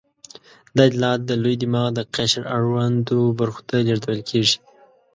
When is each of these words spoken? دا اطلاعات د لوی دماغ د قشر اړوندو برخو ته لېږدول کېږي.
دا 0.75 0.81
اطلاعات 0.89 1.21
د 1.25 1.31
لوی 1.43 1.55
دماغ 1.63 1.87
د 1.95 1.99
قشر 2.15 2.43
اړوندو 2.57 3.19
برخو 3.39 3.61
ته 3.69 3.75
لېږدول 3.87 4.19
کېږي. 4.29 4.57